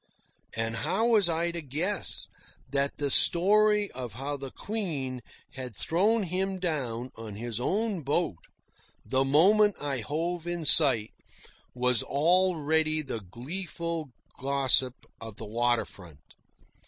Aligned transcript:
And 0.55 0.77
how 0.77 1.05
was 1.05 1.29
I 1.29 1.51
to 1.51 1.61
guess 1.61 2.25
that 2.71 2.97
the 2.97 3.11
story 3.11 3.91
of 3.91 4.13
how 4.13 4.35
the 4.35 4.49
Queen 4.49 5.21
had 5.51 5.75
thrown 5.75 6.23
him 6.23 6.57
down 6.57 7.11
on 7.15 7.35
his 7.35 7.59
own 7.59 8.01
boat, 8.01 8.37
the 9.05 9.23
moment 9.23 9.75
I 9.79 9.99
hove 9.99 10.47
in 10.47 10.65
sight, 10.65 11.13
was 11.75 12.01
already 12.01 13.03
the 13.03 13.19
gleeful 13.19 14.09
gossip 14.39 15.05
of 15.21 15.35
the 15.35 15.45
water 15.45 15.85
front? 15.85 16.17